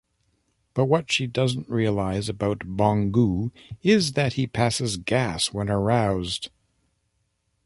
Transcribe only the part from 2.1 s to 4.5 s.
about Bong-goo, is that he